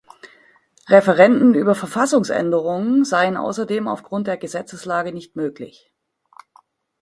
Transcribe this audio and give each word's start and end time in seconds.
Referenden 0.87 1.53
über 1.53 1.75
Verfassungsänderungen 1.75 3.05
seien 3.05 3.37
außerdem 3.37 3.87
aufgrund 3.87 4.25
der 4.25 4.37
Gesetzeslage 4.37 5.13
nicht 5.13 5.35
möglich. 5.35 5.93